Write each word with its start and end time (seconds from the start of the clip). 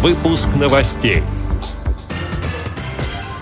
Выпуск 0.00 0.50
новостей. 0.54 1.24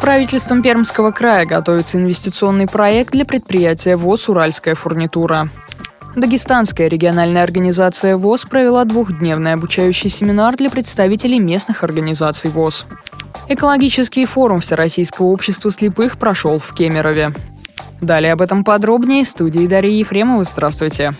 Правительством 0.00 0.62
Пермского 0.62 1.10
края 1.10 1.44
готовится 1.44 1.98
инвестиционный 1.98 2.66
проект 2.66 3.12
для 3.12 3.26
предприятия 3.26 3.98
ВОЗ 3.98 4.30
«Уральская 4.30 4.74
фурнитура». 4.74 5.50
Дагестанская 6.14 6.88
региональная 6.88 7.42
организация 7.42 8.16
ВОЗ 8.16 8.46
провела 8.46 8.86
двухдневный 8.86 9.52
обучающий 9.52 10.08
семинар 10.08 10.56
для 10.56 10.70
представителей 10.70 11.40
местных 11.40 11.84
организаций 11.84 12.48
ВОЗ. 12.48 12.86
Экологический 13.48 14.24
форум 14.24 14.60
Всероссийского 14.60 15.26
общества 15.26 15.70
слепых 15.70 16.16
прошел 16.16 16.58
в 16.58 16.72
Кемерове. 16.72 17.34
Далее 18.00 18.32
об 18.32 18.40
этом 18.40 18.64
подробнее 18.64 19.26
в 19.26 19.28
студии 19.28 19.66
Дарьи 19.66 19.98
Ефремова. 19.98 20.44
Здравствуйте. 20.44 21.12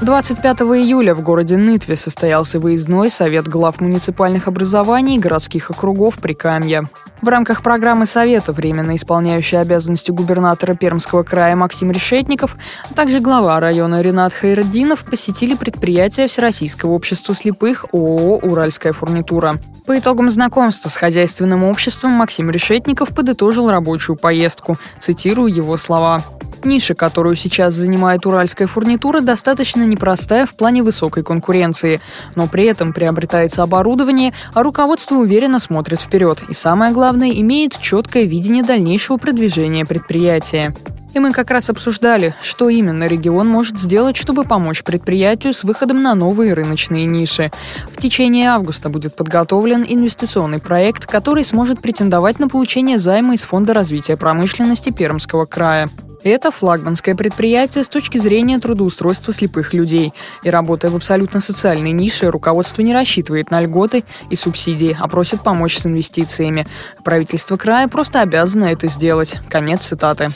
25 0.00 0.60
июля 0.60 1.14
в 1.14 1.22
городе 1.22 1.56
Нытве 1.56 1.96
состоялся 1.96 2.58
выездной 2.58 3.10
совет 3.10 3.46
глав 3.46 3.80
муниципальных 3.80 4.48
образований 4.48 5.16
и 5.16 5.18
городских 5.18 5.70
округов 5.70 6.18
Прикамья. 6.18 6.88
В 7.20 7.28
рамках 7.28 7.62
программы 7.62 8.06
Совета 8.06 8.52
временно 8.52 8.96
исполняющий 8.96 9.56
обязанности 9.56 10.10
губернатора 10.10 10.74
Пермского 10.74 11.22
края 11.22 11.54
Максим 11.54 11.92
Решетников, 11.92 12.56
а 12.90 12.94
также 12.94 13.20
глава 13.20 13.60
района 13.60 14.02
Ренат 14.02 14.32
Хайраддинов 14.32 15.04
посетили 15.04 15.54
предприятие 15.54 16.26
Всероссийского 16.26 16.90
общества 16.90 17.34
слепых 17.34 17.86
ООО 17.92 18.38
«Уральская 18.38 18.92
фурнитура». 18.92 19.58
По 19.86 19.98
итогам 19.98 20.30
знакомства 20.30 20.88
с 20.88 20.96
хозяйственным 20.96 21.64
обществом 21.64 22.12
Максим 22.12 22.50
Решетников 22.50 23.14
подытожил 23.14 23.68
рабочую 23.68 24.16
поездку. 24.16 24.78
Цитирую 25.00 25.52
его 25.52 25.76
слова. 25.76 26.24
Ниша, 26.64 26.94
которую 26.94 27.36
сейчас 27.36 27.74
занимает 27.74 28.26
уральская 28.26 28.66
фурнитура, 28.66 29.20
достаточно 29.20 29.82
непростая 29.82 30.46
в 30.46 30.54
плане 30.54 30.82
высокой 30.82 31.22
конкуренции, 31.22 32.00
но 32.34 32.46
при 32.46 32.64
этом 32.64 32.92
приобретается 32.92 33.62
оборудование, 33.62 34.32
а 34.54 34.62
руководство 34.62 35.16
уверенно 35.16 35.58
смотрит 35.58 36.00
вперед 36.00 36.42
и, 36.48 36.54
самое 36.54 36.92
главное, 36.92 37.30
имеет 37.30 37.78
четкое 37.80 38.24
видение 38.24 38.62
дальнейшего 38.62 39.16
продвижения 39.16 39.84
предприятия. 39.84 40.74
И 41.14 41.18
мы 41.18 41.32
как 41.32 41.50
раз 41.50 41.68
обсуждали, 41.68 42.34
что 42.42 42.68
именно 42.68 43.06
регион 43.06 43.46
может 43.46 43.78
сделать, 43.78 44.16
чтобы 44.16 44.44
помочь 44.44 44.82
предприятию 44.82 45.52
с 45.52 45.62
выходом 45.62 46.02
на 46.02 46.14
новые 46.14 46.54
рыночные 46.54 47.04
ниши. 47.04 47.50
В 47.90 47.98
течение 47.98 48.48
августа 48.48 48.88
будет 48.88 49.14
подготовлен 49.14 49.84
инвестиционный 49.86 50.58
проект, 50.58 51.06
который 51.06 51.44
сможет 51.44 51.82
претендовать 51.82 52.38
на 52.38 52.48
получение 52.48 52.98
займа 52.98 53.34
из 53.34 53.42
Фонда 53.42 53.74
развития 53.74 54.16
промышленности 54.16 54.90
Пермского 54.90 55.44
края. 55.44 55.90
Это 56.24 56.50
флагманское 56.50 57.14
предприятие 57.14 57.82
с 57.82 57.88
точки 57.88 58.18
зрения 58.18 58.58
трудоустройства 58.58 59.32
слепых 59.32 59.72
людей. 59.72 60.12
И 60.42 60.50
работая 60.50 60.90
в 60.90 60.96
абсолютно 60.96 61.40
социальной 61.40 61.92
нише, 61.92 62.30
руководство 62.30 62.82
не 62.82 62.94
рассчитывает 62.94 63.50
на 63.50 63.60
льготы 63.60 64.04
и 64.30 64.36
субсидии, 64.36 64.96
а 64.98 65.08
просит 65.08 65.42
помочь 65.42 65.78
с 65.78 65.86
инвестициями. 65.86 66.66
Правительство 67.04 67.56
края 67.56 67.88
просто 67.88 68.20
обязано 68.20 68.66
это 68.66 68.88
сделать. 68.88 69.40
Конец 69.48 69.86
цитаты. 69.86 70.32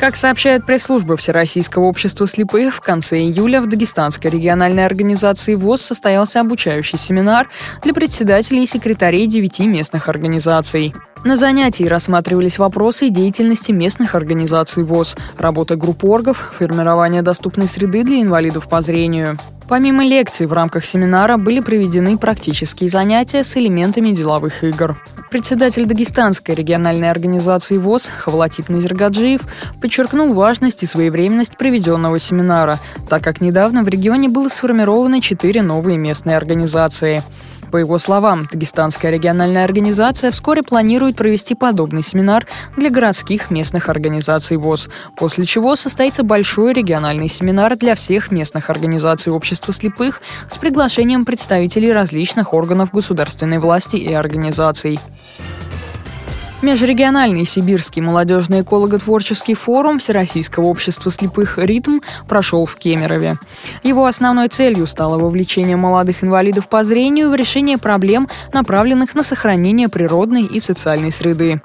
Как 0.00 0.16
сообщает 0.16 0.64
пресс-служба 0.64 1.18
Всероссийского 1.18 1.84
общества 1.84 2.26
слепых, 2.26 2.74
в 2.74 2.80
конце 2.80 3.18
июля 3.18 3.60
в 3.60 3.68
Дагестанской 3.68 4.30
региональной 4.30 4.86
организации 4.86 5.54
ВОЗ 5.54 5.82
состоялся 5.82 6.40
обучающий 6.40 6.98
семинар 6.98 7.50
для 7.82 7.92
председателей 7.92 8.62
и 8.62 8.66
секретарей 8.66 9.26
девяти 9.26 9.66
местных 9.66 10.08
организаций. 10.08 10.94
На 11.22 11.36
занятии 11.36 11.84
рассматривались 11.84 12.58
вопросы 12.58 13.10
деятельности 13.10 13.72
местных 13.72 14.14
организаций 14.14 14.84
ВОЗ, 14.84 15.16
работа 15.36 15.76
групп 15.76 16.02
оргов, 16.02 16.54
формирование 16.58 17.20
доступной 17.20 17.66
среды 17.66 18.04
для 18.04 18.22
инвалидов 18.22 18.70
по 18.70 18.80
зрению. 18.80 19.38
Помимо 19.68 20.02
лекций 20.02 20.46
в 20.46 20.52
рамках 20.54 20.84
семинара 20.84 21.36
были 21.36 21.60
проведены 21.60 22.16
практические 22.16 22.88
занятия 22.88 23.44
с 23.44 23.54
элементами 23.56 24.12
деловых 24.12 24.64
игр. 24.64 24.96
Председатель 25.30 25.84
Дагестанской 25.84 26.54
региональной 26.54 27.10
организации 27.10 27.76
ВОЗ 27.76 28.06
Хавлатип 28.06 28.70
Назергаджиев 28.70 29.42
подчеркнул 29.80 30.32
важность 30.32 30.82
и 30.82 30.86
своевременность 30.86 31.56
проведенного 31.56 32.18
семинара, 32.18 32.80
так 33.10 33.22
как 33.22 33.42
недавно 33.42 33.84
в 33.84 33.88
регионе 33.88 34.30
было 34.30 34.48
сформировано 34.48 35.20
четыре 35.20 35.60
новые 35.60 35.98
местные 35.98 36.38
организации. 36.38 37.22
По 37.70 37.76
его 37.76 37.98
словам, 37.98 38.48
Дагестанская 38.50 39.12
региональная 39.12 39.64
организация 39.64 40.30
вскоре 40.32 40.62
планирует 40.62 41.16
провести 41.16 41.54
подобный 41.54 42.02
семинар 42.02 42.46
для 42.76 42.90
городских 42.90 43.50
местных 43.50 43.88
организаций 43.88 44.56
ВОЗ, 44.56 44.88
после 45.16 45.44
чего 45.44 45.76
состоится 45.76 46.24
большой 46.24 46.72
региональный 46.72 47.28
семинар 47.28 47.76
для 47.76 47.94
всех 47.94 48.32
местных 48.32 48.70
организаций 48.70 49.32
общества 49.32 49.72
слепых 49.72 50.20
с 50.50 50.58
приглашением 50.58 51.24
представителей 51.24 51.92
различных 51.92 52.54
органов 52.54 52.90
государственной 52.92 53.58
власти 53.58 53.96
и 53.96 54.12
организаций. 54.12 54.98
Межрегиональный 56.62 57.46
сибирский 57.46 58.02
молодежный 58.02 58.60
эколого-творческий 58.60 59.54
форум 59.54 59.98
Всероссийского 59.98 60.66
общества 60.66 61.10
слепых 61.10 61.56
«Ритм» 61.56 62.00
прошел 62.28 62.66
в 62.66 62.76
Кемерове. 62.76 63.38
Его 63.82 64.04
основной 64.04 64.48
целью 64.48 64.86
стало 64.86 65.18
вовлечение 65.18 65.78
молодых 65.78 66.22
инвалидов 66.22 66.68
по 66.68 66.84
зрению 66.84 67.30
в 67.30 67.34
решение 67.34 67.78
проблем, 67.78 68.28
направленных 68.52 69.14
на 69.14 69.22
сохранение 69.22 69.88
природной 69.88 70.44
и 70.44 70.60
социальной 70.60 71.10
среды. 71.10 71.62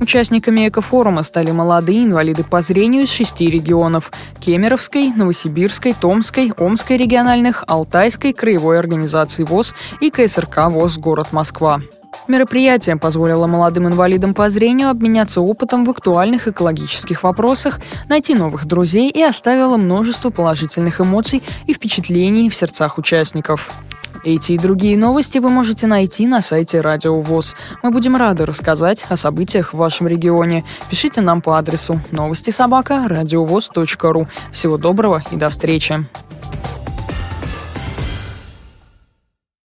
Участниками 0.00 0.68
экофорума 0.68 1.22
стали 1.22 1.52
молодые 1.52 2.02
инвалиды 2.02 2.42
по 2.42 2.62
зрению 2.62 3.02
из 3.02 3.12
шести 3.12 3.48
регионов– 3.48 4.10
Кемеровской, 4.40 5.12
Новосибирской, 5.12 5.94
Томской, 5.94 6.52
Омской 6.58 6.96
региональных, 6.96 7.62
Алтайской, 7.68 8.32
Краевой 8.32 8.80
организации 8.80 9.44
ВОЗ 9.44 9.76
и 10.00 10.10
КСРК 10.10 10.66
ВОЗ 10.68 10.98
«Город 10.98 11.28
Москва». 11.30 11.80
Мероприятие 12.28 12.96
позволило 12.96 13.46
молодым 13.46 13.88
инвалидам 13.88 14.32
по 14.32 14.48
зрению 14.48 14.90
обменяться 14.90 15.40
опытом 15.40 15.84
в 15.84 15.90
актуальных 15.90 16.46
экологических 16.46 17.22
вопросах, 17.24 17.80
найти 18.08 18.34
новых 18.34 18.64
друзей 18.64 19.10
и 19.10 19.22
оставило 19.22 19.76
множество 19.76 20.30
положительных 20.30 21.00
эмоций 21.00 21.42
и 21.66 21.74
впечатлений 21.74 22.48
в 22.48 22.54
сердцах 22.54 22.98
участников. 22.98 23.70
Эти 24.24 24.52
и 24.52 24.58
другие 24.58 24.96
новости 24.96 25.38
вы 25.38 25.48
можете 25.48 25.88
найти 25.88 26.28
на 26.28 26.42
сайте 26.42 26.80
Радио 26.80 27.20
ВОЗ. 27.20 27.56
Мы 27.82 27.90
будем 27.90 28.14
рады 28.14 28.46
рассказать 28.46 29.04
о 29.08 29.16
событиях 29.16 29.74
в 29.74 29.78
вашем 29.78 30.06
регионе. 30.06 30.64
Пишите 30.88 31.20
нам 31.20 31.42
по 31.42 31.58
адресу 31.58 32.00
новости 32.12 32.50
собака 32.50 33.04
ру. 34.12 34.28
Всего 34.52 34.76
доброго 34.78 35.24
и 35.32 35.36
до 35.36 35.50
встречи. 35.50 36.06